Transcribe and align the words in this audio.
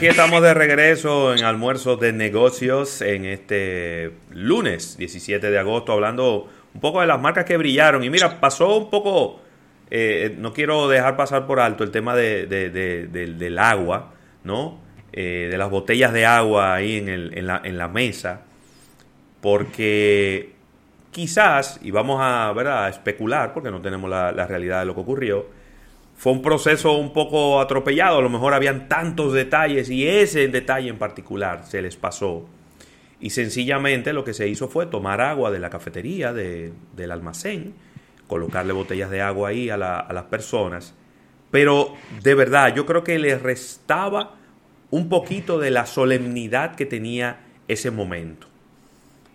aquí 0.00 0.06
estamos 0.06 0.40
de 0.40 0.54
regreso 0.54 1.34
en 1.34 1.44
almuerzo 1.44 1.98
de 1.98 2.14
negocios 2.14 3.02
en 3.02 3.26
este 3.26 4.12
lunes 4.30 4.96
17 4.96 5.50
de 5.50 5.58
agosto 5.58 5.92
hablando 5.92 6.48
un 6.72 6.80
poco 6.80 7.02
de 7.02 7.06
las 7.06 7.20
marcas 7.20 7.44
que 7.44 7.58
brillaron. 7.58 8.02
Y 8.02 8.08
mira, 8.08 8.40
pasó 8.40 8.78
un 8.78 8.88
poco, 8.88 9.42
eh, 9.90 10.34
no 10.38 10.54
quiero 10.54 10.88
dejar 10.88 11.18
pasar 11.18 11.46
por 11.46 11.60
alto 11.60 11.84
el 11.84 11.90
tema 11.90 12.16
de, 12.16 12.46
del 12.46 13.58
agua, 13.58 14.14
¿no? 14.42 14.80
Eh, 15.12 15.48
de 15.50 15.58
las 15.58 15.68
botellas 15.68 16.14
de 16.14 16.24
agua 16.24 16.72
ahí 16.72 16.96
en, 16.96 17.46
la, 17.46 17.88
mesa, 17.88 18.40
porque 19.42 20.54
quizás, 21.10 21.78
y 21.82 21.90
vamos 21.90 22.20
a, 22.22 22.50
¿verdad? 22.54 22.86
a 22.86 22.88
especular, 22.88 23.52
porque 23.52 23.70
no 23.70 23.82
tenemos 23.82 24.08
la 24.08 24.46
realidad 24.46 24.80
de 24.80 24.86
lo 24.86 24.94
que 24.94 25.00
ocurrió, 25.02 25.59
fue 26.20 26.32
un 26.32 26.42
proceso 26.42 26.98
un 26.98 27.14
poco 27.14 27.62
atropellado, 27.62 28.18
a 28.18 28.20
lo 28.20 28.28
mejor 28.28 28.52
habían 28.52 28.90
tantos 28.90 29.32
detalles 29.32 29.88
y 29.88 30.06
ese 30.06 30.48
detalle 30.48 30.90
en 30.90 30.98
particular 30.98 31.64
se 31.64 31.80
les 31.80 31.96
pasó. 31.96 32.46
Y 33.20 33.30
sencillamente 33.30 34.12
lo 34.12 34.22
que 34.22 34.34
se 34.34 34.46
hizo 34.46 34.68
fue 34.68 34.84
tomar 34.84 35.22
agua 35.22 35.50
de 35.50 35.58
la 35.58 35.70
cafetería, 35.70 36.34
de, 36.34 36.74
del 36.94 37.10
almacén, 37.10 37.72
colocarle 38.26 38.74
botellas 38.74 39.08
de 39.08 39.22
agua 39.22 39.48
ahí 39.48 39.70
a, 39.70 39.76
a 39.76 40.12
las 40.12 40.24
personas. 40.24 40.94
Pero 41.50 41.94
de 42.22 42.34
verdad, 42.34 42.74
yo 42.74 42.84
creo 42.84 43.02
que 43.02 43.18
les 43.18 43.40
restaba 43.40 44.34
un 44.90 45.08
poquito 45.08 45.58
de 45.58 45.70
la 45.70 45.86
solemnidad 45.86 46.74
que 46.74 46.84
tenía 46.84 47.46
ese 47.66 47.90
momento. 47.90 48.46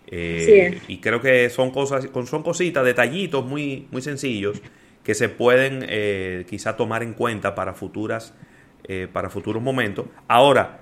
Eh, 0.06 0.80
y 0.86 0.98
creo 0.98 1.20
que 1.20 1.50
son 1.50 1.72
cosas, 1.72 2.08
son 2.26 2.44
cositas, 2.44 2.84
detallitos 2.84 3.44
muy, 3.44 3.88
muy 3.90 4.02
sencillos 4.02 4.62
que 5.06 5.14
se 5.14 5.28
pueden 5.28 5.86
eh, 5.88 6.44
quizá 6.50 6.76
tomar 6.76 7.04
en 7.04 7.14
cuenta 7.14 7.54
para 7.54 7.74
futuras 7.74 8.34
eh, 8.82 9.06
para 9.12 9.30
futuros 9.30 9.62
momentos. 9.62 10.06
Ahora, 10.26 10.80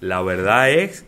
la 0.00 0.22
verdad 0.22 0.70
es 0.70 1.04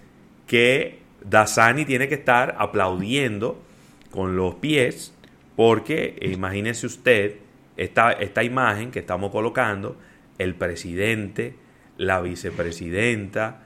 que 0.46 0.98
Dasani 1.24 1.86
tiene 1.86 2.06
que 2.06 2.16
estar 2.16 2.54
aplaudiendo 2.58 3.62
con 4.10 4.36
los 4.36 4.56
pies 4.56 5.14
porque 5.56 6.18
eh, 6.20 6.32
imagínese 6.32 6.86
usted 6.86 7.36
esta, 7.78 8.12
esta 8.12 8.44
imagen 8.44 8.90
que 8.90 8.98
estamos 8.98 9.30
colocando, 9.30 9.96
el 10.36 10.54
presidente, 10.54 11.54
la 11.96 12.20
vicepresidenta, 12.20 13.62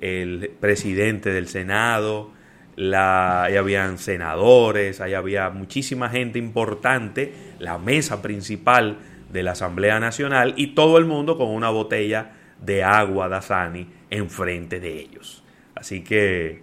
el 0.00 0.50
presidente 0.58 1.30
del 1.30 1.46
Senado, 1.46 2.32
la, 2.78 3.42
ahí 3.42 3.56
habían 3.56 3.98
senadores, 3.98 5.00
ahí 5.00 5.12
había 5.12 5.50
muchísima 5.50 6.08
gente 6.10 6.38
importante, 6.38 7.32
la 7.58 7.76
mesa 7.76 8.22
principal 8.22 8.98
de 9.32 9.42
la 9.42 9.52
Asamblea 9.52 9.98
Nacional 9.98 10.54
y 10.56 10.76
todo 10.76 10.96
el 10.98 11.04
mundo 11.04 11.36
con 11.36 11.48
una 11.48 11.70
botella 11.70 12.30
de 12.64 12.84
agua 12.84 13.28
Dasani 13.28 13.88
enfrente 14.10 14.78
de 14.78 14.92
ellos. 14.92 15.42
Así 15.74 16.04
que, 16.04 16.62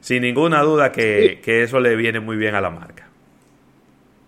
sin 0.00 0.22
ninguna 0.22 0.62
duda 0.62 0.92
que, 0.92 1.38
eso 1.44 1.78
le 1.78 1.94
viene 1.94 2.20
muy 2.20 2.38
bien 2.38 2.54
a 2.54 2.62
la 2.62 2.70
marca. 2.70 3.06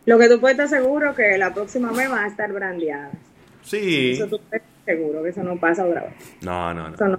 Lo 0.05 0.19
que 0.19 0.29
tú 0.29 0.39
puedes 0.39 0.59
estar 0.59 0.69
seguro 0.69 1.15
que 1.15 1.39
la 1.39 1.55
próxima 1.55 1.93
vez 1.93 2.11
va 2.11 2.25
a 2.25 2.27
estar 2.27 2.53
brandeada. 2.53 3.11
Sí. 3.63 4.13
Eso 4.13 4.27
tú 4.27 4.39
puedes 4.51 4.67
estar 4.67 4.85
seguro 4.85 5.23
que 5.23 5.31
eso 5.31 5.43
no 5.43 5.59
pasa 5.59 5.83
otra 5.87 6.03
vez. 6.03 6.37
No, 6.43 6.75
no, 6.75 6.91
no. 6.91 6.97
no, 7.09 7.19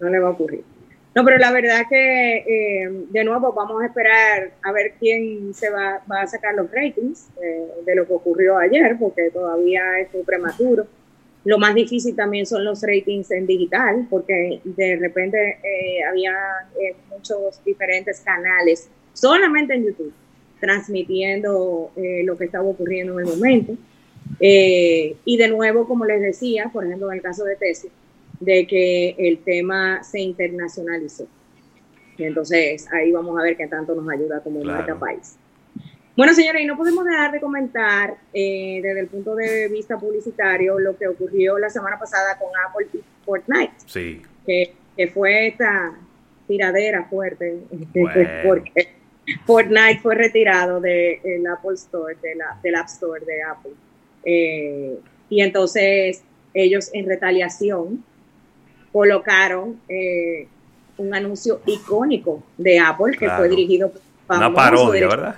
no 0.00 0.08
le 0.08 0.18
va 0.18 0.28
a 0.28 0.30
ocurrir. 0.32 0.64
No, 1.12 1.24
pero 1.24 1.38
la 1.38 1.50
verdad 1.50 1.86
que 1.88 2.36
eh, 2.36 2.88
de 3.10 3.24
nuevo 3.24 3.52
vamos 3.52 3.82
a 3.82 3.86
esperar 3.86 4.52
a 4.62 4.70
ver 4.70 4.94
quién 5.00 5.52
se 5.54 5.68
va, 5.68 6.00
va 6.10 6.22
a 6.22 6.26
sacar 6.28 6.54
los 6.54 6.70
ratings 6.70 7.28
eh, 7.42 7.66
de 7.84 7.96
lo 7.96 8.06
que 8.06 8.12
ocurrió 8.12 8.58
ayer, 8.58 8.96
porque 8.98 9.30
todavía 9.30 9.98
es 9.98 10.08
prematuro. 10.24 10.86
Lo 11.44 11.58
más 11.58 11.74
difícil 11.74 12.14
también 12.14 12.46
son 12.46 12.64
los 12.64 12.82
ratings 12.82 13.30
en 13.32 13.46
digital, 13.46 14.06
porque 14.08 14.60
de 14.62 14.96
repente 14.96 15.58
eh, 15.64 16.04
había 16.04 16.32
muchos 17.08 17.64
diferentes 17.64 18.20
canales 18.20 18.88
solamente 19.12 19.74
en 19.74 19.86
YouTube 19.86 20.12
transmitiendo 20.60 21.90
lo 21.96 22.36
que 22.36 22.44
estaba 22.44 22.64
ocurriendo 22.68 23.18
en 23.18 23.26
el 23.26 23.34
momento. 23.34 23.72
y 24.38 25.36
de 25.38 25.48
nuevo, 25.48 25.88
como 25.88 26.04
les 26.04 26.20
decía, 26.20 26.68
por 26.70 26.84
ejemplo, 26.84 27.10
en 27.10 27.16
el 27.16 27.22
caso 27.22 27.44
de 27.44 27.56
Tesis, 27.56 27.90
de 28.40 28.66
que 28.66 29.14
el 29.18 29.38
tema 29.38 30.02
se 30.02 30.20
internacionalizó. 30.20 31.26
entonces 32.18 32.86
ahí 32.92 33.12
vamos 33.12 33.38
a 33.38 33.42
ver 33.42 33.56
qué 33.56 33.66
tanto 33.66 33.94
nos 33.94 34.08
ayuda 34.08 34.40
como 34.40 34.64
marca 34.64 34.98
país. 34.98 35.36
Bueno, 36.16 36.34
señores, 36.34 36.62
y 36.62 36.66
no 36.66 36.76
podemos 36.76 37.04
dejar 37.04 37.32
de 37.32 37.40
comentar 37.40 38.16
eh, 38.34 38.80
desde 38.82 39.00
el 39.00 39.06
punto 39.06 39.34
de 39.34 39.68
vista 39.68 39.98
publicitario 39.98 40.78
lo 40.78 40.96
que 40.98 41.08
ocurrió 41.08 41.58
la 41.58 41.70
semana 41.70 41.98
pasada 41.98 42.36
con 42.38 42.48
Apple 42.68 42.88
y 42.92 43.24
Fortnite. 43.24 43.72
Sí. 43.86 44.22
Que, 44.44 44.74
fue 45.14 45.46
esta 45.46 45.94
tiradera 46.46 47.06
fuerte, 47.06 47.60
porque 48.44 48.88
Fortnite 49.46 50.00
fue 50.02 50.14
retirado 50.14 50.78
del 50.78 51.46
Apple 51.46 51.74
Store, 51.74 52.14
de 52.20 52.34
la, 52.34 52.58
del 52.62 52.74
App 52.74 52.88
Store 52.88 53.24
de 53.24 53.42
Apple. 53.42 53.72
Eh, 54.24 54.98
y 55.30 55.40
entonces 55.40 56.22
ellos 56.52 56.90
en 56.92 57.06
retaliación 57.06 58.04
colocaron 58.92 59.80
eh, 59.88 60.46
un 60.98 61.14
anuncio 61.14 61.60
icónico 61.66 62.42
de 62.56 62.78
Apple 62.78 63.16
que 63.16 63.28
fue 63.30 63.48
dirigido 63.48 63.92
por 64.26 64.36
una 64.36 64.52
parodia, 64.52 65.08
¿verdad? 65.08 65.36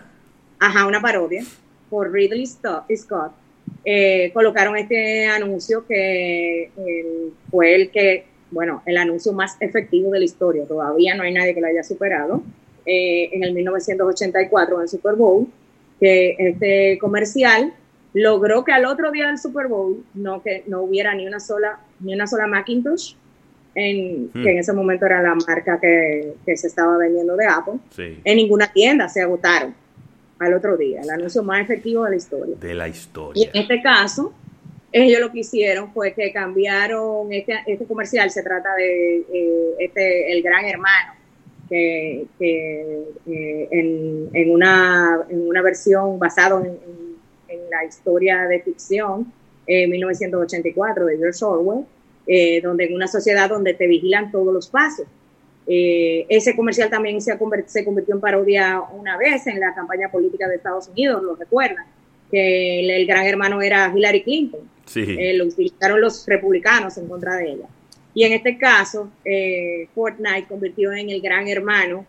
Ajá, 0.59 0.87
una 0.87 1.01
parodia 1.01 1.45
por 1.91 2.13
Ridley 2.13 2.47
Scott. 2.47 3.33
Eh, 3.85 4.31
colocaron 4.33 4.77
este 4.77 5.27
anuncio 5.27 5.87
que 5.87 6.71
fue 7.51 7.75
el 7.75 7.91
que, 7.91 8.27
bueno, 8.51 8.83
el 8.87 8.97
anuncio 8.97 9.33
más 9.33 9.57
efectivo 9.61 10.11
de 10.11 10.21
la 10.21 10.25
historia. 10.25 10.67
Todavía 10.67 11.15
no 11.15 11.23
hay 11.23 11.33
nadie 11.33 11.55
que 11.55 11.61
lo 11.61 11.67
haya 11.67 11.83
superado. 11.83 12.43
Eh, 12.85 13.31
en 13.33 13.45
el 13.45 13.55
1984 13.55 14.77
en 14.77 14.83
el 14.83 14.89
Super 14.89 15.15
Bowl, 15.15 15.47
que 16.01 16.35
este 16.39 16.99
comercial 16.99 17.73
logró 18.13 18.65
que 18.65 18.73
al 18.73 18.87
otro 18.87 19.13
día 19.13 19.29
del 19.29 19.39
Super 19.39 19.69
Bowl 19.69 20.05
no 20.15 20.43
que 20.43 20.65
no 20.67 20.83
hubiera 20.83 21.15
ni 21.15 21.27
una 21.27 21.39
sola 21.39 21.79
ni 22.01 22.13
una 22.13 22.27
sola 22.27 22.47
Macintosh 22.47 23.15
en, 23.75 24.29
que 24.29 24.51
en 24.51 24.57
hmm. 24.57 24.59
ese 24.59 24.73
momento 24.73 25.07
era 25.07 25.23
la 25.23 25.35
marca 25.35 25.79
que, 25.81 26.35
se 26.57 26.67
estaba 26.67 26.97
vendiendo 26.99 27.37
de 27.37 27.47
Apple, 27.47 27.75
en 27.97 28.37
ninguna 28.37 28.73
tienda 28.73 29.09
se 29.09 29.23
agotaron 29.23 29.75
al 30.39 30.55
otro 30.55 30.77
día, 30.77 31.01
el 31.01 31.11
anuncio 31.11 31.43
más 31.43 31.63
efectivo 31.63 32.05
de 32.05 32.11
la 32.11 32.17
historia. 32.17 32.57
De 32.59 32.75
la 32.75 32.89
historia. 32.89 33.45
Y 33.45 33.57
en 33.57 33.63
este 33.63 33.81
caso, 33.81 34.33
ellos 34.91 35.21
lo 35.21 35.33
que 35.33 35.41
hicieron 35.41 35.93
fue 35.93 36.13
que 36.13 36.33
cambiaron 36.33 37.33
este, 37.33 37.55
este 37.67 37.87
comercial, 37.87 38.31
se 38.31 38.43
trata 38.43 38.75
de 38.75 39.19
eh, 39.33 39.75
este, 39.79 40.33
el 40.33 40.43
gran 40.43 40.65
hermano, 40.65 41.15
que, 41.69 42.27
eh, 42.41 43.69
en, 43.71 44.51
una, 44.51 45.21
en 45.31 45.49
una 45.49 45.63
versión 45.63 46.19
basada 46.19 46.61
en, 46.61 46.79
en, 47.49 47.71
la 47.71 47.85
historia 47.85 48.43
de 48.43 48.61
ficción, 48.61 49.33
en 49.67 49.91
1984 49.91 51.07
de 51.07 51.17
George 51.17 51.45
Orwell, 51.45 51.87
eh, 52.27 52.61
donde 52.61 52.85
en 52.85 52.95
una 52.95 53.09
sociedad 53.09 53.49
donde 53.49 53.75
te 53.75 53.87
vigilan 53.87 54.31
todos 54.31 54.55
los 54.55 54.69
pasos. 54.69 55.07
Eh, 55.67 56.25
ese 56.29 56.55
comercial 56.55 56.89
también 56.89 57.21
se, 57.21 57.37
se, 57.67 57.85
convirtió 57.85 58.15
en 58.15 58.21
parodia 58.21 58.81
una 58.81 59.17
vez 59.17 59.47
en 59.47 59.59
la 59.59 59.75
campaña 59.75 60.09
política 60.11 60.49
de 60.49 60.57
Estados 60.57 60.89
Unidos, 60.89 61.23
lo 61.23 61.37
recuerdan, 61.37 61.85
que 62.31 62.81
el, 62.97 63.07
gran 63.07 63.27
hermano 63.27 63.61
era 63.61 63.93
Hillary 63.95 64.23
Clinton. 64.23 64.61
Eh, 64.95 65.35
lo 65.35 65.47
utilizaron 65.47 66.01
los 66.01 66.27
republicanos 66.27 66.99
en 66.99 67.09
contra 67.09 67.37
de 67.37 67.53
ella. 67.53 67.67
Y 68.15 68.25
en 68.25 68.33
este 68.33 68.59
caso, 68.59 69.11
Fortnite 69.95 70.47
convirtió 70.49 70.93
en 70.93 71.11
el 71.11 71.21
gran 71.21 71.49
hermano 71.49 72.05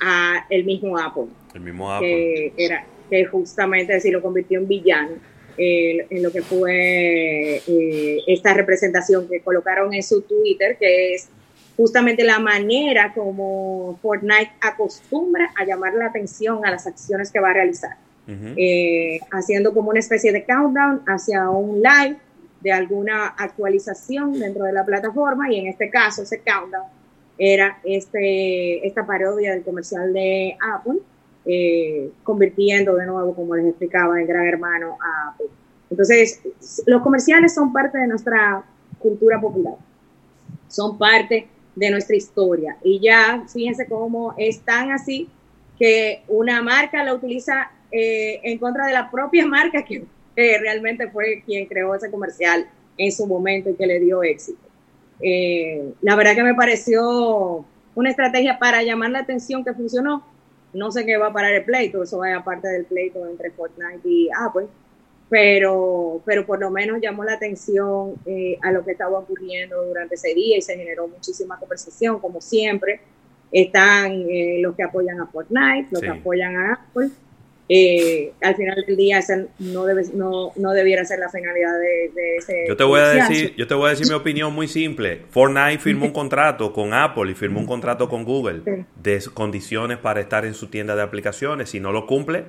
a 0.00 0.46
el 0.50 0.64
mismo 0.64 0.98
Apple. 0.98 1.26
El 1.54 1.60
mismo 1.60 1.92
Apple. 1.92 2.52
Que, 2.56 2.64
era, 2.64 2.84
que 3.08 3.24
justamente 3.26 3.94
así 3.94 4.10
lo 4.10 4.20
convirtió 4.20 4.58
en 4.58 4.66
villano 4.66 5.33
en 5.56 6.22
lo 6.22 6.32
que 6.32 6.42
fue 6.42 7.56
eh, 7.66 8.18
esta 8.26 8.54
representación 8.54 9.28
que 9.28 9.40
colocaron 9.40 9.92
en 9.94 10.02
su 10.02 10.22
Twitter, 10.22 10.76
que 10.78 11.14
es 11.14 11.28
justamente 11.76 12.24
la 12.24 12.38
manera 12.38 13.12
como 13.14 13.98
Fortnite 14.00 14.52
acostumbra 14.60 15.52
a 15.56 15.64
llamar 15.64 15.94
la 15.94 16.06
atención 16.06 16.64
a 16.64 16.70
las 16.70 16.86
acciones 16.86 17.30
que 17.30 17.40
va 17.40 17.50
a 17.50 17.54
realizar, 17.54 17.96
eh, 18.26 19.20
haciendo 19.32 19.74
como 19.74 19.90
una 19.90 19.98
especie 19.98 20.32
de 20.32 20.44
countdown 20.44 21.02
hacia 21.06 21.48
un 21.50 21.82
live 21.82 22.16
de 22.60 22.72
alguna 22.72 23.26
actualización 23.26 24.38
dentro 24.38 24.64
de 24.64 24.72
la 24.72 24.84
plataforma 24.84 25.52
y 25.52 25.58
en 25.58 25.66
este 25.66 25.90
caso 25.90 26.22
ese 26.22 26.40
countdown 26.40 26.86
era 27.36 27.78
este, 27.84 28.86
esta 28.86 29.04
parodia 29.04 29.52
del 29.52 29.62
comercial 29.62 30.12
de 30.12 30.56
Apple 30.74 31.00
eh, 31.46 32.10
convirtiendo 32.22 32.94
de 32.96 33.06
nuevo, 33.06 33.34
como 33.34 33.54
les 33.54 33.66
explicaba, 33.66 34.20
en 34.20 34.26
gran 34.26 34.46
hermano 34.46 34.96
a 35.00 35.30
Apple. 35.30 35.46
Entonces, 35.90 36.40
los 36.86 37.02
comerciales 37.02 37.54
son 37.54 37.72
parte 37.72 37.98
de 37.98 38.06
nuestra 38.06 38.64
cultura 38.98 39.40
popular, 39.40 39.74
son 40.68 40.98
parte 40.98 41.46
de 41.76 41.90
nuestra 41.90 42.16
historia. 42.16 42.76
Y 42.82 43.00
ya, 43.00 43.44
fíjense 43.52 43.86
cómo 43.86 44.34
es 44.38 44.60
tan 44.60 44.90
así 44.90 45.28
que 45.78 46.22
una 46.28 46.62
marca 46.62 47.04
la 47.04 47.14
utiliza 47.14 47.70
eh, 47.90 48.40
en 48.42 48.58
contra 48.58 48.86
de 48.86 48.92
la 48.92 49.10
propia 49.10 49.46
marca 49.48 49.84
que 49.84 50.04
realmente 50.34 51.08
fue 51.10 51.42
quien 51.44 51.66
creó 51.66 51.94
ese 51.94 52.10
comercial 52.10 52.66
en 52.96 53.12
su 53.12 53.26
momento 53.26 53.70
y 53.70 53.74
que 53.74 53.86
le 53.86 54.00
dio 54.00 54.22
éxito. 54.22 54.58
Eh, 55.20 55.92
la 56.02 56.16
verdad 56.16 56.34
que 56.34 56.42
me 56.42 56.54
pareció 56.54 57.64
una 57.94 58.10
estrategia 58.10 58.58
para 58.58 58.82
llamar 58.82 59.10
la 59.10 59.20
atención 59.20 59.64
que 59.64 59.72
funcionó. 59.72 60.24
No 60.74 60.90
sé 60.90 61.06
qué 61.06 61.16
va 61.16 61.28
a 61.28 61.32
parar 61.32 61.52
el 61.52 61.64
pleito, 61.64 62.02
eso 62.02 62.18
va 62.18 62.34
a 62.34 62.44
parte 62.44 62.68
del 62.68 62.84
pleito 62.84 63.26
entre 63.26 63.50
Fortnite 63.50 64.08
y 64.08 64.28
Apple, 64.38 64.66
pero, 65.28 66.20
pero 66.24 66.44
por 66.44 66.60
lo 66.60 66.70
menos 66.70 67.00
llamó 67.00 67.24
la 67.24 67.34
atención 67.34 68.14
eh, 68.26 68.58
a 68.62 68.72
lo 68.72 68.84
que 68.84 68.92
estaba 68.92 69.18
ocurriendo 69.18 69.84
durante 69.84 70.16
ese 70.16 70.34
día 70.34 70.58
y 70.58 70.62
se 70.62 70.76
generó 70.76 71.08
muchísima 71.08 71.58
conversación, 71.58 72.20
como 72.20 72.40
siempre. 72.40 73.00
Están 73.50 74.12
eh, 74.28 74.58
los 74.60 74.74
que 74.74 74.82
apoyan 74.82 75.20
a 75.20 75.26
Fortnite, 75.28 75.88
los 75.92 76.00
que 76.00 76.08
apoyan 76.08 76.56
a 76.56 76.72
Apple, 76.74 77.10
eh, 77.66 78.32
al 78.42 78.56
final 78.56 78.84
del 78.86 78.96
día 78.96 79.20
no, 79.58 79.86
debe, 79.86 80.02
no, 80.12 80.52
no, 80.56 80.72
debiera 80.72 81.02
ser 81.06 81.18
la 81.18 81.30
finalidad 81.30 81.72
de, 81.78 82.36
ese 82.36 82.64
yo 82.68 82.76
te 82.76 82.84
voy 82.84 83.00
a 83.00 83.08
decir 83.08 83.54
yo 83.56 83.66
te 83.66 83.72
voy 83.72 83.86
a 83.86 83.90
decir 83.90 84.06
mi 84.06 84.14
opinión 84.14 84.52
muy 84.54 84.68
simple. 84.68 85.22
Fortnite 85.30 85.78
firmó 85.78 86.04
un 86.04 86.12
contrato 86.12 86.74
con 86.74 86.92
Apple 86.92 87.30
y 87.30 87.34
firmó 87.34 87.60
un 87.60 87.66
contrato 87.66 88.08
con 88.08 88.24
Google 88.24 88.84
de 88.96 89.24
condiciones 89.32 89.96
para 89.96 90.20
estar 90.20 90.44
en 90.44 90.52
su 90.52 90.66
tienda 90.66 90.94
de 90.94 91.02
aplicaciones. 91.02 91.70
Si 91.70 91.80
no 91.80 91.90
lo 91.90 92.06
cumple 92.06 92.44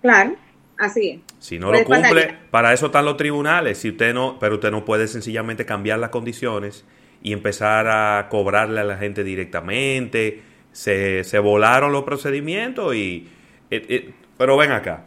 claro 0.00 0.36
así 0.78 1.08
es. 1.10 1.20
si 1.44 1.58
no 1.58 1.72
lo 1.72 1.82
cumple 1.82 2.36
para 2.52 2.72
eso 2.72 2.86
están 2.86 3.04
los 3.04 3.16
tribunales. 3.16 3.78
Si 3.78 3.90
usted 3.90 4.14
no 4.14 4.38
pero 4.38 4.56
usted 4.56 4.70
no 4.70 4.84
puede 4.84 5.08
sencillamente 5.08 5.66
cambiar 5.66 5.98
las 5.98 6.10
condiciones 6.10 6.84
y 7.20 7.32
empezar 7.32 7.88
a 7.88 8.28
cobrarle 8.28 8.80
a 8.80 8.84
la 8.84 8.96
gente 8.96 9.24
directamente. 9.24 10.42
Se, 10.70 11.24
se 11.24 11.38
volaron 11.38 11.90
los 11.90 12.04
procedimientos 12.04 12.94
y 12.94 13.26
eh, 13.70 13.86
eh, 13.88 14.10
pero 14.36 14.56
ven 14.56 14.72
acá. 14.72 15.04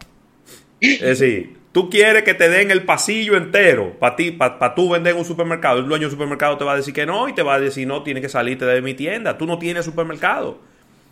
Es 0.82 1.20
decir, 1.20 1.58
tú 1.72 1.90
quieres 1.90 2.24
que 2.24 2.34
te 2.34 2.50
den 2.50 2.72
el 2.72 2.84
pasillo 2.84 3.36
entero 3.36 3.96
para 4.00 4.16
ti, 4.16 4.32
para 4.32 4.76
tú 4.76 4.90
vender 4.90 5.14
en 5.14 5.20
un 5.20 5.26
supermercado. 5.26 5.80
El 5.80 5.88
dueño 5.88 6.04
del 6.04 6.12
supermercado 6.12 6.58
te 6.58 6.64
va 6.64 6.74
a 6.74 6.78
decir 6.78 6.94
que 6.94 7.06
no 7.06 7.28
y 7.28 7.34
te 7.34 7.44
va 7.44 7.56
a 7.56 7.60
decir 7.60 7.88
no, 7.88 8.04
tienes 8.04 8.22
que 8.22 8.30
salirte 8.30 8.66
de 8.66 8.82
mi 8.82 8.94
tienda. 8.94 9.38
Tú 9.38 9.46
no 9.46 9.60
tienes 9.60 9.86
supermercado. 9.86 10.60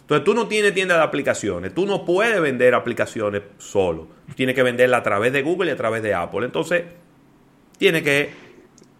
Entonces 0.01 0.23
tú 0.23 0.33
no 0.33 0.47
tienes 0.47 0.73
tienda 0.73 0.95
de 0.95 1.03
aplicaciones. 1.03 1.73
Tú 1.73 1.85
no 1.85 2.05
puedes 2.05 2.39
vender 2.39 2.75
aplicaciones 2.75 3.41
solo. 3.57 4.07
tienes 4.35 4.55
que 4.55 4.63
venderla 4.63 4.97
a 4.97 5.03
través 5.03 5.33
de 5.33 5.41
Google 5.41 5.69
y 5.69 5.73
a 5.73 5.75
través 5.75 6.01
de 6.01 6.13
Apple. 6.13 6.45
Entonces, 6.45 6.83
tienes 7.77 8.03
que 8.03 8.29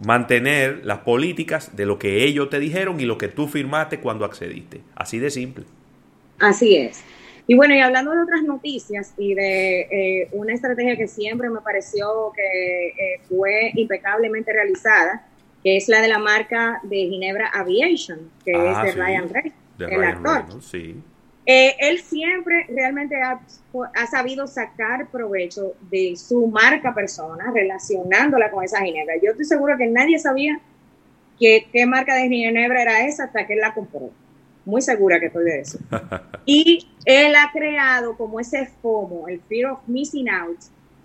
mantener 0.06 0.82
las 0.84 1.00
políticas 1.00 1.76
de 1.76 1.86
lo 1.86 1.98
que 1.98 2.26
ellos 2.26 2.50
te 2.50 2.60
dijeron 2.60 3.00
y 3.00 3.06
lo 3.06 3.18
que 3.18 3.30
tú 3.30 3.48
firmaste 3.48 4.00
cuando 4.00 4.26
accediste. 4.26 4.82
Así 4.96 5.18
de 5.20 5.32
simple. 5.32 5.64
Así 6.40 6.76
es. 6.76 7.04
Y 7.50 7.56
bueno, 7.56 7.74
y 7.74 7.80
hablando 7.80 8.12
de 8.12 8.24
otras 8.24 8.44
noticias 8.44 9.14
y 9.18 9.34
de 9.34 9.80
eh, 9.80 10.30
una 10.34 10.54
estrategia 10.54 10.98
que 10.98 11.08
siempre 11.08 11.50
me 11.50 11.62
pareció 11.62 12.34
que 12.36 12.88
eh, 12.88 13.22
fue 13.30 13.72
impecablemente 13.76 14.52
realizada, 14.52 15.26
que 15.64 15.78
es 15.78 15.88
la 15.88 16.02
de 16.02 16.10
la 16.10 16.20
marca 16.20 16.82
de 16.84 16.98
Ginebra 16.98 17.48
Aviation, 17.48 18.30
que 18.44 18.52
es 18.52 18.82
de 18.84 18.92
Ryan 18.92 19.30
Reynolds, 19.30 19.56
el 19.80 20.04
actor. 20.04 20.46
Eh, 21.46 21.78
él 21.80 22.00
siempre 22.00 22.66
realmente 22.68 23.16
ha, 23.22 23.40
sabido 24.12 24.46
sacar 24.48 25.08
provecho 25.10 25.76
de 25.90 26.18
su 26.18 26.48
marca 26.48 26.94
persona, 26.94 27.50
relacionándola 27.54 28.52
con 28.52 28.66
esa 28.66 28.82
Ginebra. 28.82 29.16
Yo 29.24 29.32
estoy 29.32 29.46
seguro 29.46 29.78
que 29.78 29.88
nadie 29.88 30.20
sabía 30.20 30.60
que, 31.40 31.70
qué 31.72 31.86
marca 31.86 32.14
de 32.16 32.28
Ginebra 32.28 32.82
era 32.82 33.08
esa 33.08 33.24
hasta 33.24 33.48
que 33.48 33.54
él 33.54 33.62
la 33.62 33.74
compró 33.74 34.12
muy 34.68 34.82
segura 34.82 35.20
que 35.20 35.28
estoy 35.28 35.46
de 35.46 35.62
eso. 35.62 35.80
Y 36.46 36.88
él 37.06 37.34
ha 37.36 37.52
creado 37.52 38.16
como 38.18 38.40
ese 38.40 38.68
FOMO, 38.82 39.28
el 39.28 39.40
Fear 39.42 39.72
of 39.72 39.80
Missing 39.88 40.30
Out, 40.30 40.60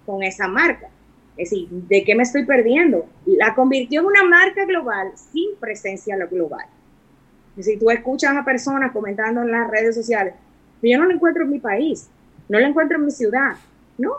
con 0.05 0.23
esa 0.23 0.49
marca. 0.49 0.89
Es 1.37 1.51
decir, 1.51 1.69
¿de 1.71 2.05
qué 2.05 2.15
me 2.15 2.25
estoy 2.25 2.45
perdiendo? 2.45 3.07
La 3.25 3.55
convirtió 3.55 4.01
en 4.01 4.07
una 4.07 4.25
marca 4.25 4.65
global 4.65 5.13
sin 5.15 5.57
presencia 5.59 6.17
lo 6.17 6.29
global. 6.29 6.67
Es 7.57 7.67
decir, 7.67 7.79
tú 7.79 7.91
escuchas 7.91 8.37
a 8.37 8.45
personas 8.45 8.93
comentando 8.93 9.43
en 9.43 9.53
las 9.53 9.71
redes 9.71 9.95
sociales, 9.95 10.35
yo 10.83 10.99
no 10.99 11.05
lo 11.07 11.15
encuentro 11.15 11.45
en 11.45 11.51
mi 11.51 11.61
país, 11.61 12.09
no 12.49 12.59
lo 12.59 12.67
encuentro 12.67 12.99
en 12.99 13.05
mi 13.05 13.13
ciudad, 13.13 13.53
¿no? 13.97 14.13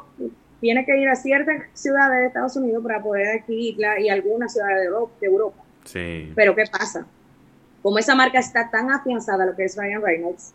Tiene 0.62 0.86
que 0.86 0.98
ir 0.98 1.10
a 1.10 1.16
ciertas 1.16 1.64
ciudades 1.74 2.20
de 2.22 2.28
Estados 2.28 2.56
Unidos 2.56 2.82
para 2.82 3.04
poder 3.04 3.40
adquirirla 3.40 4.00
y 4.00 4.08
algunas 4.08 4.54
ciudades. 4.54 4.90
De 5.20 5.28
Europa. 5.28 5.62
Sí. 5.84 6.32
Pero 6.34 6.56
¿qué 6.56 6.64
pasa? 6.72 7.06
Como 7.84 8.00
esa 8.00 8.16
marca 8.16 8.40
está 8.40 8.72
tan 8.72 8.90
afianzada 8.90 9.44
a 9.44 9.48
lo 9.48 9.56
que 9.56 9.66
es 9.66 9.78
Ryan 9.78 10.02
Reynolds, 10.02 10.54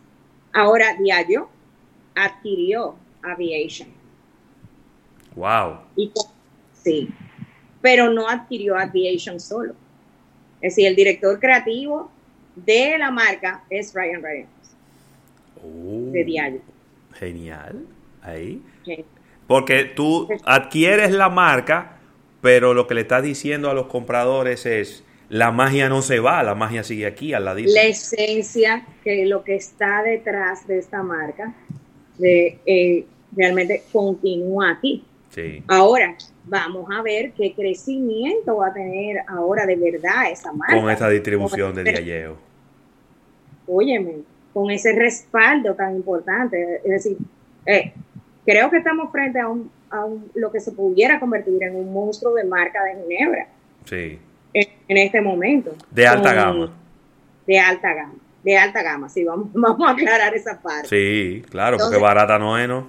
ahora 0.51 0.95
Diageo 0.95 1.47
adquirió 2.15 2.95
Aviation. 3.23 3.87
Wow. 5.35 5.77
sí, 6.73 7.07
pero 7.81 8.11
no 8.11 8.27
adquirió 8.27 8.75
Aviation 8.75 9.39
solo. 9.39 9.73
Es 10.59 10.75
decir, 10.75 10.87
el 10.87 10.95
director 10.95 11.39
creativo 11.39 12.11
de 12.55 12.97
la 12.97 13.11
marca 13.11 13.63
es 13.69 13.93
Ryan 13.93 14.21
Reynolds. 14.21 14.75
Oh, 15.63 16.11
de 16.11 16.23
Diageo. 16.25 16.61
Genial. 17.13 17.85
Ahí. 18.21 18.61
Porque 19.47 19.85
tú 19.85 20.27
adquieres 20.45 21.11
la 21.11 21.29
marca, 21.29 21.99
pero 22.41 22.73
lo 22.73 22.87
que 22.87 22.95
le 22.95 23.01
estás 23.01 23.23
diciendo 23.23 23.69
a 23.69 23.73
los 23.73 23.85
compradores 23.87 24.65
es, 24.65 25.03
la 25.29 25.51
magia 25.51 25.89
no 25.89 26.01
se 26.01 26.19
va, 26.19 26.41
la 26.41 26.55
magia 26.55 26.83
sigue 26.83 27.05
aquí, 27.05 27.33
al 27.33 27.45
ladito. 27.45 27.71
La 27.73 27.83
esencia, 27.83 28.85
que 29.03 29.25
lo 29.25 29.43
que 29.43 29.55
está 29.55 30.01
detrás 30.01 30.67
de 30.67 30.79
esta 30.79 31.03
marca, 31.03 31.53
de, 32.17 32.59
eh, 32.65 33.05
realmente 33.35 33.83
continúa 33.93 34.71
aquí. 34.71 35.05
Sí. 35.29 35.63
Ahora, 35.67 36.15
vamos 36.45 36.87
a 36.91 37.03
ver 37.03 37.31
qué 37.33 37.53
crecimiento 37.53 38.57
va 38.57 38.67
a 38.67 38.73
tener 38.73 39.17
ahora 39.27 39.67
de 39.67 39.75
verdad 39.75 40.31
esa 40.31 40.51
marca. 40.51 40.75
Con 40.75 40.89
esa 40.89 41.07
distribución 41.09 41.75
de 41.75 41.83
Diageo. 41.83 42.37
Óyeme, 43.67 44.23
con 44.51 44.71
ese 44.71 44.93
respaldo 44.93 45.75
tan 45.75 45.95
importante. 45.95 46.77
Es 46.83 46.89
decir, 46.89 47.17
eh, 47.67 47.93
creo 48.43 48.71
que 48.71 48.77
estamos 48.77 49.11
frente 49.11 49.39
a, 49.39 49.47
un, 49.47 49.69
a 49.91 50.05
un, 50.05 50.31
lo 50.33 50.51
que 50.51 50.59
se 50.59 50.71
pudiera 50.71 51.19
convertir 51.19 51.61
en 51.61 51.75
un 51.75 51.93
monstruo 51.93 52.33
de 52.33 52.45
marca 52.45 52.83
de 52.83 52.95
Ginebra. 53.03 53.47
Sí 53.85 54.19
en, 54.53 54.97
este 54.97 55.21
momento. 55.21 55.75
De 55.91 56.07
alta 56.07 56.33
gama. 56.33 56.71
De 57.45 57.59
alta 57.59 57.93
gama. 57.93 58.15
De 58.43 58.57
alta 58.57 58.81
gama, 58.81 59.09
sí, 59.09 59.23
vamos, 59.23 59.49
vamos 59.53 59.87
a 59.87 59.91
aclarar 59.91 60.33
esa 60.33 60.59
parte. 60.61 60.87
Sí, 60.87 61.43
claro, 61.49 61.77
porque 61.77 61.97
barata 61.97 62.39
no 62.39 62.57
es, 62.57 62.67
¿no? 62.67 62.87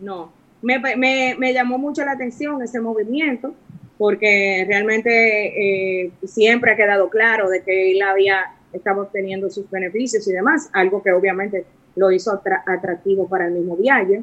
No. 0.00 0.32
Me, 0.62 0.78
me, 0.78 1.36
me, 1.38 1.52
llamó 1.52 1.78
mucho 1.78 2.04
la 2.04 2.12
atención 2.12 2.62
ese 2.62 2.80
movimiento, 2.80 3.54
porque 3.98 4.64
realmente 4.66 6.04
eh, 6.04 6.10
siempre 6.24 6.72
ha 6.72 6.76
quedado 6.76 7.08
claro 7.08 7.48
de 7.48 7.62
que 7.62 7.92
él 7.92 8.02
había 8.02 8.56
estaba 8.72 9.02
obteniendo 9.02 9.50
sus 9.50 9.70
beneficios 9.70 10.26
y 10.28 10.32
demás, 10.32 10.68
algo 10.72 11.02
que 11.02 11.12
obviamente 11.12 11.64
lo 11.96 12.10
hizo 12.12 12.40
atractivo 12.66 13.28
para 13.28 13.46
el 13.46 13.54
mismo 13.54 13.76
viaje. 13.76 14.22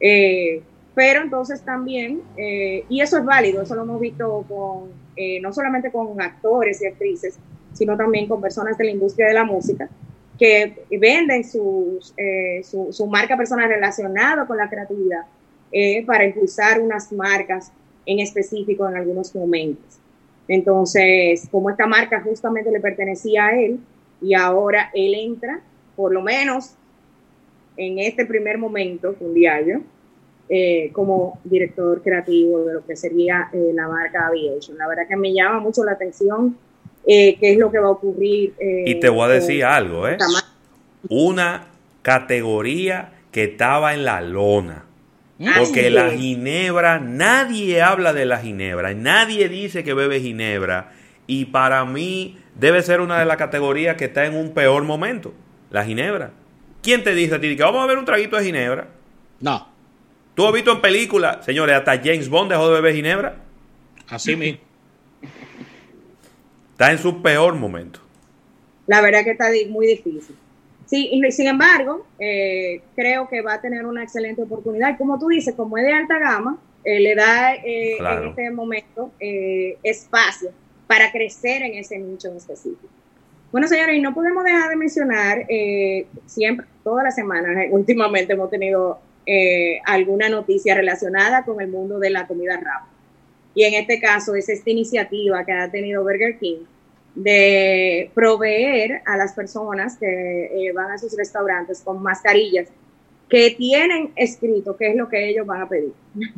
Eh, 0.00 0.62
pero 0.94 1.22
entonces 1.22 1.62
también, 1.62 2.22
eh, 2.36 2.84
y 2.88 3.00
eso 3.00 3.18
es 3.18 3.24
válido, 3.24 3.62
eso 3.62 3.74
lo 3.74 3.82
hemos 3.82 4.00
visto 4.00 4.44
con, 4.48 4.90
eh, 5.16 5.40
no 5.40 5.52
solamente 5.52 5.90
con 5.90 6.20
actores 6.20 6.80
y 6.82 6.86
actrices, 6.86 7.36
sino 7.72 7.96
también 7.96 8.28
con 8.28 8.40
personas 8.40 8.78
de 8.78 8.84
la 8.84 8.90
industria 8.92 9.26
de 9.26 9.34
la 9.34 9.44
música, 9.44 9.88
que 10.38 10.84
venden 10.90 11.42
eh, 12.16 12.62
su, 12.64 12.92
su, 12.92 13.06
marca 13.06 13.36
personal 13.36 13.68
relacionada 13.68 14.46
con 14.46 14.56
la 14.56 14.68
creatividad 14.68 15.22
para 16.06 16.24
impulsar 16.24 16.80
unas 16.80 17.12
marcas 17.12 17.72
en 18.06 18.20
específico 18.20 18.88
en 18.88 18.96
algunos 18.96 19.34
momentos. 19.34 19.98
Entonces, 20.46 21.48
como 21.50 21.68
esta 21.68 21.86
marca 21.86 22.20
justamente 22.20 22.70
le 22.70 22.78
pertenecía 22.78 23.46
a 23.46 23.60
él 23.60 23.80
y 24.20 24.34
ahora 24.34 24.90
él 24.94 25.14
entra, 25.14 25.60
por 25.96 26.12
lo 26.12 26.22
menos 26.22 26.74
en 27.76 27.98
este 27.98 28.24
primer 28.24 28.56
momento, 28.56 29.16
un 29.18 29.34
diario, 29.34 29.82
eh, 30.48 30.90
como 30.92 31.40
director 31.44 32.02
creativo 32.02 32.64
de 32.64 32.74
lo 32.74 32.86
que 32.86 32.96
sería 32.96 33.48
eh, 33.52 33.72
la 33.74 33.88
marca 33.88 34.26
Aviation. 34.26 34.76
La 34.76 34.86
verdad 34.86 35.04
que 35.08 35.16
me 35.16 35.32
llama 35.32 35.60
mucho 35.60 35.84
la 35.84 35.92
atención 35.92 36.56
eh, 37.06 37.36
qué 37.38 37.52
es 37.52 37.58
lo 37.58 37.70
que 37.70 37.78
va 37.78 37.88
a 37.88 37.92
ocurrir. 37.92 38.54
y 38.58 38.94
te 39.00 39.08
voy 39.08 39.24
a 39.24 39.28
decir 39.28 39.64
algo, 39.64 40.08
¿eh? 40.08 40.18
Una 41.08 41.66
categoría 42.02 43.12
que 43.32 43.44
estaba 43.44 43.94
en 43.94 44.04
la 44.04 44.20
lona. 44.20 44.84
Porque 45.58 45.90
la 45.90 46.10
ginebra, 46.10 47.00
nadie 47.00 47.82
habla 47.82 48.12
de 48.12 48.24
la 48.24 48.38
ginebra, 48.38 48.94
nadie 48.94 49.48
dice 49.48 49.82
que 49.82 49.92
bebe 49.92 50.20
ginebra. 50.20 50.92
Y 51.26 51.46
para 51.46 51.84
mí 51.84 52.38
debe 52.54 52.82
ser 52.82 53.00
una 53.00 53.18
de 53.18 53.24
las 53.24 53.36
categorías 53.36 53.96
que 53.96 54.06
está 54.06 54.26
en 54.26 54.36
un 54.36 54.52
peor 54.52 54.84
momento, 54.84 55.32
la 55.70 55.84
ginebra. 55.84 56.30
¿Quién 56.82 57.02
te 57.02 57.14
dice 57.14 57.34
a 57.34 57.40
ti 57.40 57.56
que 57.56 57.62
vamos 57.62 57.82
a 57.82 57.86
ver 57.86 57.98
un 57.98 58.04
traguito 58.04 58.36
de 58.36 58.44
ginebra? 58.44 58.88
No. 59.40 59.73
¿Tú 60.34 60.46
has 60.46 60.52
visto 60.52 60.72
en 60.72 60.80
películas, 60.80 61.44
señores, 61.44 61.76
hasta 61.76 61.98
James 61.98 62.28
Bond 62.28 62.50
dejó 62.50 62.68
de 62.68 62.74
beber 62.74 62.94
ginebra? 62.94 63.36
Así 64.08 64.36
mismo. 64.36 64.60
Está 66.72 66.90
en 66.90 66.98
su 66.98 67.22
peor 67.22 67.54
momento. 67.54 68.00
La 68.86 69.00
verdad 69.00 69.22
que 69.24 69.30
está 69.30 69.46
muy 69.70 69.86
difícil. 69.86 70.34
Sí, 70.84 71.08
y 71.12 71.32
sin 71.32 71.46
embargo, 71.46 72.06
eh, 72.18 72.82
creo 72.96 73.28
que 73.28 73.40
va 73.40 73.54
a 73.54 73.60
tener 73.60 73.86
una 73.86 74.02
excelente 74.02 74.42
oportunidad. 74.42 74.98
Como 74.98 75.18
tú 75.18 75.28
dices, 75.28 75.54
como 75.54 75.78
es 75.78 75.84
de 75.84 75.92
alta 75.92 76.18
gama, 76.18 76.58
eh, 76.82 77.00
le 77.00 77.14
da 77.14 77.54
eh, 77.54 77.96
en 77.96 78.28
este 78.28 78.50
momento 78.50 79.12
espacio 79.20 80.50
para 80.86 81.10
crecer 81.10 81.62
en 81.62 81.74
ese 81.74 81.98
nicho 81.98 82.28
en 82.28 82.36
específico. 82.36 82.88
Bueno, 83.54 83.68
señores, 83.68 83.96
y 83.96 84.00
no 84.00 84.12
podemos 84.12 84.42
dejar 84.42 84.68
de 84.68 84.74
mencionar, 84.74 85.46
eh, 85.48 86.06
siempre, 86.26 86.66
todas 86.82 87.04
las 87.04 87.14
semanas, 87.14 87.56
últimamente 87.70 88.32
hemos 88.32 88.50
tenido 88.50 88.98
eh, 89.26 89.80
alguna 89.84 90.28
noticia 90.28 90.74
relacionada 90.74 91.44
con 91.44 91.60
el 91.60 91.68
mundo 91.68 91.98
de 91.98 92.10
la 92.10 92.26
comida 92.26 92.54
rápida. 92.54 92.88
Y 93.54 93.64
en 93.64 93.74
este 93.74 94.00
caso 94.00 94.34
es 94.34 94.48
esta 94.48 94.70
iniciativa 94.70 95.44
que 95.44 95.52
ha 95.52 95.70
tenido 95.70 96.02
Burger 96.02 96.38
King 96.38 96.64
de 97.14 98.10
proveer 98.12 99.02
a 99.06 99.16
las 99.16 99.32
personas 99.32 99.96
que 99.96 100.72
van 100.74 100.90
a 100.90 100.98
sus 100.98 101.16
restaurantes 101.16 101.80
con 101.80 102.02
mascarillas 102.02 102.68
que 103.28 103.50
tienen 103.50 104.12
escrito 104.16 104.76
qué 104.76 104.90
es 104.90 104.96
lo 104.96 105.08
que 105.08 105.28
ellos 105.28 105.46
van 105.46 105.62
a 105.62 105.68
pedir, 105.68 105.92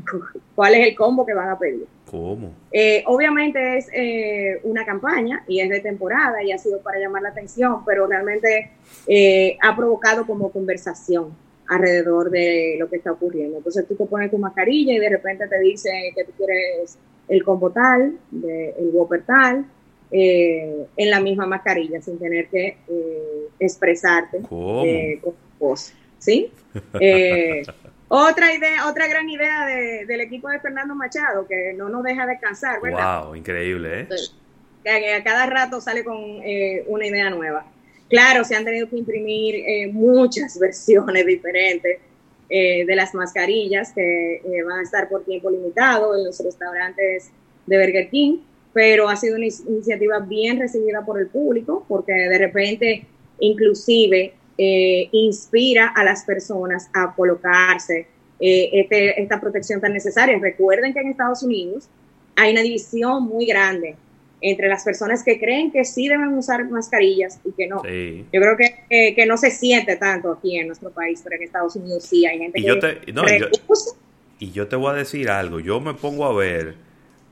cuál 0.55 0.75
es 0.75 0.89
el 0.89 0.95
combo 0.95 1.27
que 1.27 1.35
van 1.35 1.51
a 1.51 1.59
pedir. 1.59 1.87
¿Cómo? 2.11 2.53
Eh, 2.71 3.03
obviamente 3.07 3.79
es 3.79 3.89
eh, 3.93 4.61
una 4.63 4.85
campaña 4.87 5.45
y 5.49 5.61
es 5.61 5.69
de 5.69 5.81
temporada 5.81 6.43
y 6.43 6.53
ha 6.53 6.59
sido 6.59 6.81
para 6.81 6.99
llamar 6.99 7.23
la 7.23 7.31
atención, 7.31 7.85
pero 7.85 8.07
realmente 8.07 8.71
eh, 9.07 9.59
ha 9.61 9.75
provocado 9.75 10.27
como 10.27 10.51
conversación 10.51 11.35
alrededor 11.69 12.31
de 12.31 12.77
lo 12.79 12.89
que 12.89 12.97
está 12.97 13.13
ocurriendo. 13.13 13.59
Entonces 13.59 13.87
tú 13.87 13.95
te 13.95 14.07
pones 14.07 14.31
tu 14.31 14.39
mascarilla 14.39 14.93
y 14.93 14.99
de 14.99 15.09
repente 15.09 15.47
te 15.49 15.59
dice 15.61 15.91
que 16.15 16.25
tú 16.25 16.33
quieres 16.37 16.99
el 17.29 17.43
combo 17.43 17.71
tal, 17.71 18.19
de, 18.31 18.71
el 18.79 18.91
Whopper 18.93 19.25
tal, 19.25 19.67
en 20.11 21.11
la 21.11 21.21
misma 21.21 21.47
mascarilla, 21.47 22.01
sin 22.01 22.19
tener 22.19 22.49
que 22.49 22.77
expresarte 23.59 24.43
¿Cómo? 24.49 24.85
con 25.21 25.35
voz. 25.59 25.93
¿Sí? 26.19 26.51
Otra 28.09 28.55
idea, 28.55 28.89
otra 28.89 29.09
gran 29.09 29.29
idea 29.29 29.67
de, 29.67 30.07
del 30.07 30.21
equipo 30.21 30.49
de 30.49 30.61
Fernando 30.61 30.95
Machado, 30.95 31.47
que 31.49 31.75
no 31.77 31.89
nos 31.89 32.05
deja 32.05 32.25
descansar, 32.25 32.81
¿verdad? 32.81 33.25
Wow, 33.25 33.35
increíble, 33.35 34.03
¿eh? 34.03 34.09
Que 34.85 35.15
a 35.15 35.25
cada 35.25 35.47
rato 35.47 35.81
sale 35.81 36.05
con 36.05 36.17
eh, 36.17 36.85
una 36.87 37.07
idea 37.07 37.31
nueva. 37.31 37.67
Claro, 38.09 38.45
se 38.45 38.55
han 38.55 38.65
tenido 38.65 38.89
que 38.89 38.97
imprimir 38.97 39.57
eh, 39.57 39.91
muchas 39.93 40.59
versiones 40.61 41.27
diferentes 41.27 41.99
eh, 42.49 42.85
de 42.87 42.97
las 42.97 43.15
mascarillas 43.15 43.93
que 43.93 44.37
eh, 44.37 44.63
van 44.65 44.81
a 44.81 44.83
estar 44.83 45.09
por 45.09 45.25
tiempo 45.25 45.51
limitado 45.51 46.17
en 46.17 46.25
los 46.25 46.39
restaurantes 46.39 47.31
de 47.67 47.79
Burger 47.79 48.09
King, 48.09 48.39
pero 48.73 49.09
ha 49.09 49.17
sido 49.17 49.37
una 49.37 49.47
iniciativa 49.47 50.21
bien 50.21 50.61
recibida 50.61 51.05
por 51.05 51.19
el 51.19 51.27
público, 51.27 51.85
porque 51.89 52.13
de 52.13 52.39
repente, 52.39 53.07
inclusive, 53.41 54.35
inspira 54.59 55.89
a 55.89 56.03
las 56.05 56.25
personas 56.25 56.89
a 56.95 57.15
colocarse 57.15 58.07
este, 58.39 59.21
esta 59.21 59.41
protección 59.41 59.81
tan 59.81 59.93
necesaria. 59.93 60.39
Recuerden 60.39 60.95
que 60.95 61.01
en 61.01 61.09
Estados 61.09 61.43
Unidos 61.43 61.89
hay 62.37 62.53
una 62.53 62.63
división 62.63 63.25
muy 63.25 63.47
grande 63.47 63.97
entre 64.41 64.69
las 64.69 64.85
personas 64.85 65.25
que 65.25 65.39
creen 65.39 65.71
que 65.73 65.85
sí 65.85 66.09
deben 66.09 66.35
usar 66.35 66.65
mascarillas 66.69 67.41
y 67.45 67.53
que 67.53 67.67
no. 67.67 67.83
Sí. 67.83 68.25
Yo 68.33 68.41
creo 68.41 68.57
que, 68.57 68.85
eh, 68.91 69.15
que 69.15 69.27
no 69.27 69.37
se 69.37 69.51
siente 69.51 69.97
tanto 69.97 70.33
aquí 70.33 70.59
en 70.59 70.67
nuestro 70.67 70.91
país, 70.91 71.21
pero 71.25 71.37
en 71.37 71.43
Estados 71.43 71.77
Unidos 71.77 72.05
sí 72.05 72.27
hay 72.27 72.39
gente 72.39 72.59
Y 72.59 72.63
que 72.63 72.69
yo 72.69 72.79
te- 72.79 73.13
no, 73.13 73.23
yo-. 73.27 73.49
Y 74.39 74.53
yo 74.53 74.69
te 74.69 74.77
voy 74.77 74.91
a 74.91 74.95
decir 74.95 75.31
algo, 75.31 75.61
yo 75.61 75.81
me 75.81 75.95
pongo 75.95 76.27
a 76.27 76.33
ver 76.35 76.75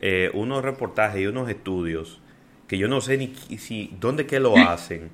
eh, 0.01 0.31
unos 0.35 0.65
reportajes 0.65 1.21
y 1.21 1.27
unos 1.27 1.49
estudios 1.51 2.21
que 2.67 2.79
yo 2.79 2.89
no 2.89 3.01
sé 3.03 3.19
ni 3.19 3.35
si 3.59 3.91
dónde 4.01 4.27
que 4.27 4.41
lo 4.41 4.59
hacen, 4.63 5.11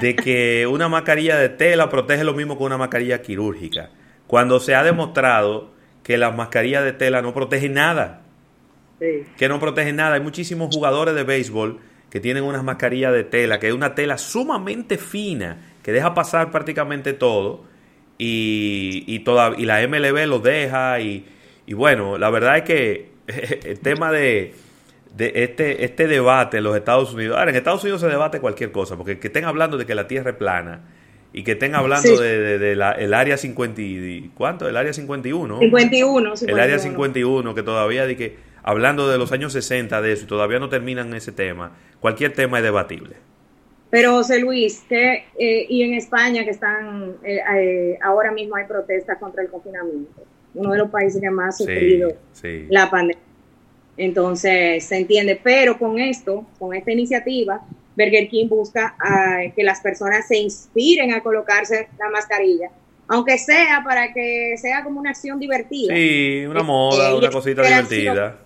de 0.00 0.14
que 0.16 0.66
una 0.66 0.88
mascarilla 0.88 1.36
de 1.36 1.48
tela 1.48 1.90
protege 1.90 2.24
lo 2.24 2.34
mismo 2.34 2.56
que 2.56 2.64
una 2.64 2.78
mascarilla 2.78 3.22
quirúrgica, 3.22 3.90
cuando 4.28 4.60
se 4.60 4.74
ha 4.74 4.82
demostrado 4.84 5.74
que 6.02 6.16
las 6.16 6.34
mascarillas 6.36 6.84
de 6.84 6.92
tela 6.92 7.20
no 7.22 7.34
protegen 7.34 7.74
nada, 7.74 8.22
Sí. 9.00 9.24
que 9.36 9.48
no 9.48 9.60
protegen 9.60 9.96
nada. 9.96 10.14
Hay 10.14 10.20
muchísimos 10.20 10.74
jugadores 10.74 11.14
de 11.14 11.22
béisbol 11.24 11.78
que 12.10 12.20
tienen 12.20 12.44
unas 12.44 12.64
mascarillas 12.64 13.12
de 13.12 13.24
tela, 13.24 13.58
que 13.60 13.68
es 13.68 13.74
una 13.74 13.94
tela 13.94 14.16
sumamente 14.18 14.96
fina, 14.96 15.58
que 15.82 15.92
deja 15.92 16.14
pasar 16.14 16.50
prácticamente 16.50 17.12
todo, 17.12 17.64
y, 18.18 19.04
y, 19.06 19.18
toda, 19.20 19.52
y 19.58 19.64
la 19.66 19.86
MLB 19.86 20.26
lo 20.26 20.38
deja, 20.38 21.00
y, 21.00 21.26
y 21.66 21.74
bueno, 21.74 22.16
la 22.18 22.30
verdad 22.30 22.56
es 22.58 22.62
que 22.62 23.10
el 23.66 23.78
tema 23.80 24.10
de, 24.12 24.54
de 25.14 25.32
este, 25.34 25.84
este 25.84 26.06
debate 26.06 26.58
en 26.58 26.64
los 26.64 26.76
Estados 26.76 27.12
Unidos, 27.12 27.36
ahora 27.36 27.50
en 27.50 27.56
Estados 27.56 27.82
Unidos 27.82 28.00
se 28.00 28.08
debate 28.08 28.40
cualquier 28.40 28.72
cosa, 28.72 28.96
porque 28.96 29.18
que 29.18 29.26
estén 29.26 29.44
hablando 29.44 29.76
de 29.76 29.84
que 29.84 29.94
la 29.94 30.06
Tierra 30.06 30.30
es 30.30 30.36
plana, 30.36 30.80
y 31.32 31.42
que 31.42 31.52
estén 31.52 31.74
hablando 31.74 32.08
Sí. 32.08 32.16
de, 32.22 32.38
de- 32.38 32.58
de 32.58 32.76
la- 32.76 32.92
el 32.92 33.12
área 33.12 33.36
50 33.36 33.82
y, 33.82 34.30
¿cuánto? 34.34 34.66
El 34.68 34.76
área 34.76 34.94
51. 34.94 35.58
51, 35.58 36.32
El 36.46 36.58
área 36.60 36.78
51. 36.78 36.84
51, 36.84 37.54
que 37.54 37.62
todavía 37.62 38.06
de 38.06 38.16
que, 38.16 38.36
hablando 38.66 39.08
de 39.08 39.16
los 39.16 39.30
años 39.32 39.52
60 39.52 40.02
de 40.02 40.12
eso, 40.12 40.24
y 40.24 40.26
todavía 40.26 40.58
no 40.58 40.68
terminan 40.68 41.14
ese 41.14 41.32
tema, 41.32 41.78
cualquier 42.00 42.32
tema 42.34 42.58
es 42.58 42.64
debatible. 42.64 43.14
Pero 43.90 44.12
José 44.12 44.40
Luis, 44.40 44.84
que, 44.88 45.24
eh, 45.38 45.66
y 45.68 45.82
en 45.82 45.94
España 45.94 46.44
que 46.44 46.50
están, 46.50 47.14
eh, 47.22 47.38
eh, 47.56 47.98
ahora 48.02 48.32
mismo 48.32 48.56
hay 48.56 48.64
protestas 48.64 49.18
contra 49.18 49.44
el 49.44 49.50
confinamiento, 49.50 50.24
uno 50.54 50.72
de 50.72 50.78
los 50.78 50.90
países 50.90 51.20
que 51.20 51.30
más 51.30 51.54
ha 51.54 51.58
sufrido 51.58 52.12
sí. 52.32 52.66
la 52.68 52.90
pandemia. 52.90 53.22
Entonces, 53.96 54.84
se 54.84 54.96
entiende, 54.96 55.40
pero 55.42 55.78
con 55.78 56.00
esto, 56.00 56.44
con 56.58 56.74
esta 56.74 56.90
iniciativa, 56.90 57.62
Burger 57.96 58.28
King 58.28 58.48
busca 58.48 58.96
ah, 58.98 59.42
que 59.54 59.62
las 59.62 59.80
personas 59.80 60.26
se 60.26 60.38
inspiren 60.38 61.14
a 61.14 61.22
colocarse 61.22 61.88
la 61.98 62.10
mascarilla, 62.10 62.70
aunque 63.06 63.38
sea 63.38 63.82
para 63.84 64.12
que 64.12 64.56
sea 64.58 64.82
como 64.82 64.98
una 64.98 65.10
acción 65.10 65.38
divertida. 65.38 65.94
Sí, 65.94 66.44
una 66.46 66.64
moda, 66.64 67.14
una 67.14 67.30
cosita 67.30 67.62
divertida. 67.62 68.40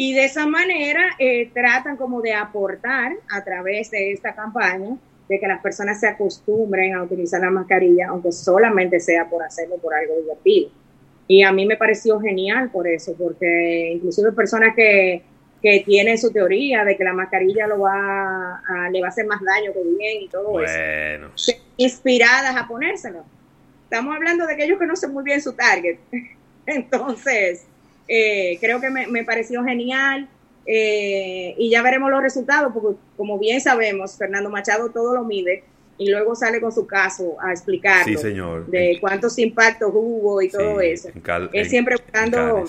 Y 0.00 0.14
de 0.14 0.26
esa 0.26 0.46
manera 0.46 1.16
eh, 1.18 1.50
tratan 1.52 1.96
como 1.96 2.22
de 2.22 2.32
aportar 2.32 3.14
a 3.32 3.42
través 3.42 3.90
de 3.90 4.12
esta 4.12 4.32
campaña 4.32 4.96
de 5.28 5.40
que 5.40 5.48
las 5.48 5.60
personas 5.60 5.98
se 5.98 6.06
acostumbren 6.06 6.94
a 6.94 7.02
utilizar 7.02 7.40
la 7.40 7.50
mascarilla, 7.50 8.06
aunque 8.06 8.30
solamente 8.30 9.00
sea 9.00 9.28
por 9.28 9.42
hacerlo 9.42 9.76
por 9.78 9.92
algo 9.92 10.14
divertido. 10.20 10.70
Y 11.26 11.42
a 11.42 11.50
mí 11.50 11.66
me 11.66 11.76
pareció 11.76 12.20
genial 12.20 12.70
por 12.70 12.86
eso, 12.86 13.16
porque 13.18 13.94
inclusive 13.94 14.30
personas 14.30 14.76
que, 14.76 15.24
que 15.60 15.82
tienen 15.84 16.16
su 16.16 16.30
teoría 16.30 16.84
de 16.84 16.96
que 16.96 17.02
la 17.02 17.12
mascarilla 17.12 17.66
lo 17.66 17.80
va 17.80 18.62
a, 18.68 18.90
le 18.92 19.00
va 19.00 19.08
a 19.08 19.10
hacer 19.10 19.26
más 19.26 19.40
daño 19.42 19.72
que 19.72 19.82
bien 19.82 20.22
y 20.22 20.28
todo 20.28 20.62
eso, 20.62 20.78
Bueno, 20.78 21.32
inspiradas 21.76 22.54
a 22.54 22.68
ponérselo. 22.68 23.24
Estamos 23.82 24.14
hablando 24.14 24.46
de 24.46 24.52
aquellos 24.52 24.78
que 24.78 24.86
no 24.86 24.90
conocen 24.90 25.12
muy 25.12 25.24
bien 25.24 25.42
su 25.42 25.54
target. 25.54 25.98
Entonces, 26.66 27.66
eh, 28.08 28.56
creo 28.60 28.80
que 28.80 28.90
me, 28.90 29.06
me 29.06 29.24
pareció 29.24 29.62
genial 29.64 30.28
eh, 30.66 31.54
y 31.56 31.70
ya 31.70 31.82
veremos 31.82 32.10
los 32.10 32.22
resultados, 32.22 32.72
porque 32.72 32.98
como 33.16 33.38
bien 33.38 33.60
sabemos, 33.60 34.16
Fernando 34.16 34.50
Machado 34.50 34.90
todo 34.90 35.14
lo 35.14 35.24
mide 35.24 35.64
y 35.96 36.10
luego 36.10 36.34
sale 36.36 36.60
con 36.60 36.70
su 36.72 36.86
caso 36.86 37.36
a 37.40 37.54
sí, 37.56 38.16
señor. 38.16 38.66
de 38.66 38.98
cuántos 39.00 39.38
impactos 39.38 39.90
hubo 39.92 40.40
y 40.42 40.48
todo 40.48 40.80
Sí, 40.80 40.86
eso. 40.86 41.08
Cal- 41.22 41.50
Él 41.52 41.64
en- 41.64 41.70
siempre 41.70 41.96
buscando, 41.96 42.64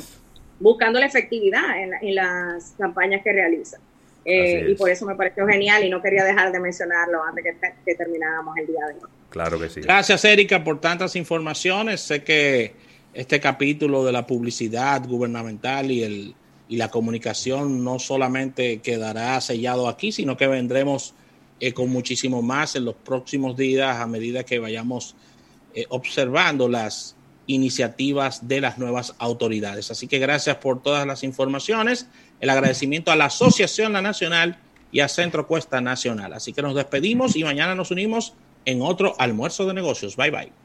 buscando 0.60 1.00
la 1.00 1.06
efectividad 1.06 1.82
en, 1.84 1.90
la- 1.92 2.00
en 2.02 2.16
las 2.16 2.74
campañas 2.78 3.22
que 3.24 3.32
realiza. 3.34 3.78
Eh, 4.26 4.68
y 4.72 4.76
por 4.76 4.90
eso 4.90 5.06
me 5.06 5.16
pareció 5.16 5.48
genial 5.48 5.84
y 5.84 5.90
no 5.90 6.02
quería 6.02 6.24
dejar 6.24 6.52
de 6.52 6.60
mencionarlo 6.60 7.24
antes 7.24 7.44
que, 7.44 7.56
que 7.86 7.96
termináramos 7.96 8.56
el 8.58 8.68
día 8.68 8.86
de 8.88 8.94
hoy. 8.96 9.10
Claro 9.30 9.60
que 9.60 9.70
sí. 9.70 9.82
Gracias, 9.82 10.24
Erika, 10.26 10.64
por 10.64 10.80
tantas 10.82 11.16
informaciones. 11.16 12.02
Sé 12.02 12.24
que 12.24 12.74
este 13.14 13.40
capítulo 13.40 14.04
de 14.06 14.12
la 14.12 14.28
publicidad 14.28 15.08
gubernamental 15.08 15.92
y, 15.92 16.04
el, 16.04 16.36
y 16.68 16.78
la 16.78 16.90
comunicación 16.90 17.84
no 17.84 18.00
solamente 18.00 18.80
quedará 18.80 19.40
sellado 19.42 19.88
aquí, 19.88 20.12
sino 20.12 20.38
que 20.38 20.48
vendremos 20.48 21.14
eh, 21.60 21.74
con 21.74 21.90
muchísimo 21.90 22.42
más 22.42 22.76
en 22.76 22.86
los 22.86 22.96
próximos 22.96 23.58
días 23.58 23.98
a 23.98 24.08
medida 24.08 24.44
que 24.44 24.60
vayamos 24.60 25.16
eh, 25.74 25.86
observando 25.90 26.70
las 26.70 27.16
iniciativas 27.48 28.48
de 28.48 28.62
las 28.62 28.78
nuevas 28.78 29.16
autoridades. 29.18 29.90
Así 29.90 30.08
que 30.08 30.20
gracias 30.20 30.58
por 30.58 30.82
todas 30.82 31.06
las 31.08 31.24
informaciones. 31.24 32.08
El 32.40 32.52
agradecimiento 32.52 33.12
a 33.12 33.16
la 33.16 33.26
Asociación 33.26 33.92
La 33.92 34.04
Nacional 34.04 34.60
y 34.92 35.00
a 35.00 35.08
Centro 35.08 35.48
Cuesta 35.48 35.82
Nacional. 35.82 36.34
Así 36.34 36.54
que 36.54 36.62
nos 36.62 36.76
despedimos 36.76 37.36
y 37.36 37.44
mañana 37.44 37.76
nos 37.76 37.92
unimos 37.92 38.34
en 38.66 38.82
otro 38.82 39.16
almuerzo 39.18 39.66
de 39.66 39.74
negocios. 39.74 40.16
Bye 40.16 40.32
bye. 40.32 40.59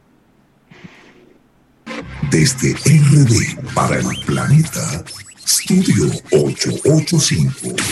Desde 2.35 2.73
RD 2.73 3.75
para 3.77 3.97
el 4.01 4.09
planeta, 4.27 5.05
Studio 5.47 6.11
885. 6.33 7.85